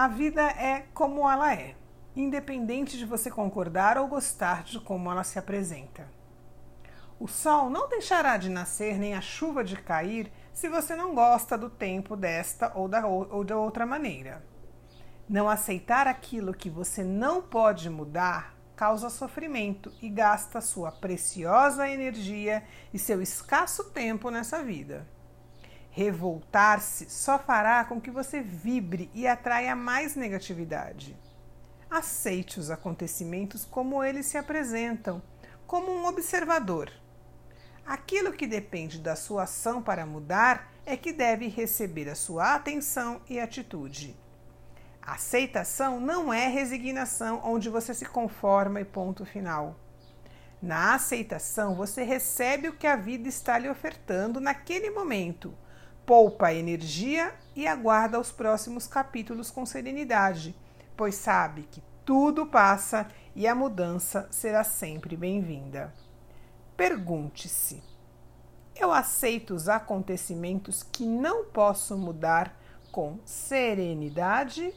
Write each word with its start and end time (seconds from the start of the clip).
A 0.00 0.08
vida 0.08 0.40
é 0.40 0.86
como 0.94 1.30
ela 1.30 1.52
é, 1.52 1.74
independente 2.16 2.96
de 2.96 3.04
você 3.04 3.30
concordar 3.30 3.98
ou 3.98 4.08
gostar 4.08 4.62
de 4.62 4.80
como 4.80 5.10
ela 5.10 5.22
se 5.22 5.38
apresenta. 5.38 6.08
O 7.18 7.28
sol 7.28 7.68
não 7.68 7.86
deixará 7.86 8.38
de 8.38 8.48
nascer 8.48 8.98
nem 8.98 9.14
a 9.14 9.20
chuva 9.20 9.62
de 9.62 9.76
cair 9.76 10.32
se 10.54 10.70
você 10.70 10.96
não 10.96 11.14
gosta 11.14 11.58
do 11.58 11.68
tempo 11.68 12.16
desta 12.16 12.72
ou 12.74 12.88
da, 12.88 13.06
ou 13.06 13.44
da 13.44 13.58
outra 13.58 13.84
maneira. 13.84 14.42
Não 15.28 15.50
aceitar 15.50 16.06
aquilo 16.06 16.54
que 16.54 16.70
você 16.70 17.04
não 17.04 17.42
pode 17.42 17.90
mudar 17.90 18.56
causa 18.74 19.10
sofrimento 19.10 19.92
e 20.00 20.08
gasta 20.08 20.62
sua 20.62 20.90
preciosa 20.90 21.86
energia 21.86 22.64
e 22.90 22.98
seu 22.98 23.20
escasso 23.20 23.90
tempo 23.90 24.30
nessa 24.30 24.62
vida. 24.62 25.06
Revoltar-se 25.90 27.10
só 27.10 27.36
fará 27.38 27.84
com 27.84 28.00
que 28.00 28.10
você 28.10 28.40
vibre 28.40 29.10
e 29.12 29.26
atraia 29.26 29.74
mais 29.74 30.14
negatividade. 30.14 31.16
Aceite 31.90 32.60
os 32.60 32.70
acontecimentos 32.70 33.64
como 33.64 34.02
eles 34.04 34.26
se 34.26 34.38
apresentam, 34.38 35.20
como 35.66 35.90
um 35.90 36.06
observador. 36.06 36.92
Aquilo 37.84 38.32
que 38.32 38.46
depende 38.46 39.00
da 39.00 39.16
sua 39.16 39.42
ação 39.42 39.82
para 39.82 40.06
mudar 40.06 40.72
é 40.86 40.96
que 40.96 41.12
deve 41.12 41.48
receber 41.48 42.08
a 42.08 42.14
sua 42.14 42.54
atenção 42.54 43.20
e 43.28 43.40
atitude. 43.40 44.16
Aceitação 45.02 45.98
não 45.98 46.32
é 46.32 46.46
resignação 46.46 47.40
onde 47.42 47.68
você 47.68 47.92
se 47.92 48.04
conforma 48.04 48.80
e 48.80 48.84
ponto 48.84 49.24
final. 49.24 49.74
Na 50.62 50.94
aceitação, 50.94 51.74
você 51.74 52.04
recebe 52.04 52.68
o 52.68 52.76
que 52.76 52.86
a 52.86 52.94
vida 52.94 53.28
está 53.28 53.58
lhe 53.58 53.68
ofertando 53.68 54.40
naquele 54.40 54.90
momento 54.90 55.52
poupa 56.06 56.52
energia 56.52 57.34
e 57.54 57.66
aguarda 57.66 58.18
os 58.18 58.32
próximos 58.32 58.86
capítulos 58.86 59.50
com 59.50 59.64
serenidade, 59.66 60.54
pois 60.96 61.14
sabe 61.14 61.62
que 61.70 61.82
tudo 62.04 62.46
passa 62.46 63.06
e 63.34 63.46
a 63.46 63.54
mudança 63.54 64.26
será 64.30 64.64
sempre 64.64 65.16
bem-vinda. 65.16 65.94
Pergunte-se: 66.76 67.82
eu 68.74 68.90
aceito 68.90 69.54
os 69.54 69.68
acontecimentos 69.68 70.82
que 70.82 71.04
não 71.04 71.44
posso 71.44 71.98
mudar 71.98 72.58
com 72.90 73.18
serenidade? 73.24 74.74